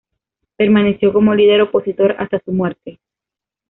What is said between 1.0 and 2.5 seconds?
como líder opositor hasta